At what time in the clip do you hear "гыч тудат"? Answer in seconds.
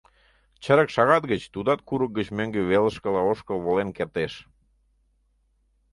1.31-1.79